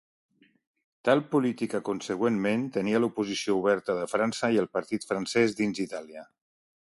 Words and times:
Tal 1.09 1.19
política 1.35 1.81
consegüentment 1.89 2.63
tenia 2.79 3.03
l'oposició 3.03 3.59
oberta 3.61 3.97
de 3.99 4.09
França 4.15 4.51
i 4.55 4.59
el 4.65 4.71
partit 4.79 5.07
francès 5.11 5.57
dins 5.63 5.83
Itàlia. 5.87 6.27